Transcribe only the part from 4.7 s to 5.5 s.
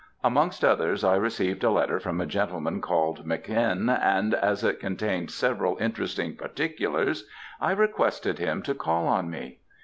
contained